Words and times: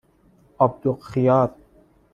آبدوغ 0.57 0.99
خیار 1.07 1.51